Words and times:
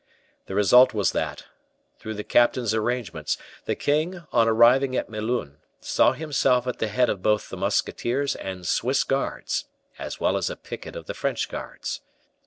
The 0.47 0.55
result 0.55 0.95
was 0.95 1.11
that, 1.11 1.45
through 1.99 2.15
the 2.15 2.23
captain's 2.23 2.73
arrangements, 2.73 3.37
the 3.65 3.75
king, 3.75 4.23
on 4.31 4.47
arriving 4.47 4.95
at 4.97 5.11
Melun, 5.11 5.57
saw 5.79 6.13
himself 6.13 6.65
at 6.65 6.79
the 6.79 6.87
head 6.87 7.07
of 7.07 7.21
both 7.21 7.49
the 7.49 7.57
musketeers 7.57 8.35
and 8.35 8.65
Swiss 8.65 9.03
guards, 9.03 9.65
as 9.99 10.19
well 10.19 10.37
as 10.37 10.49
a 10.49 10.55
picket 10.55 10.95
of 10.95 11.05
the 11.05 11.13
French 11.13 11.47
guards. 11.49 12.01